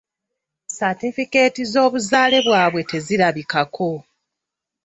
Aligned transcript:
Satifikeeti 0.77 1.61
z'obuzaale 1.71 2.37
bwabwe 2.47 2.81
tezirabikako. 2.91 3.91